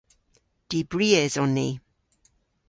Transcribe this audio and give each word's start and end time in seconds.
Dibries 0.67 1.37
on 1.39 1.53
ni. 1.53 1.79